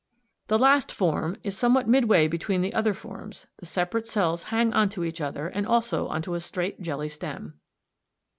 [0.45, 0.45] 16.
[0.47, 4.73] The last form, d, is something midway between the other forms, the separate cells hang
[4.73, 7.59] on to each other and also on to a straight jelly stem.